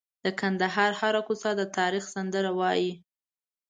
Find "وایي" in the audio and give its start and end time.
2.59-2.91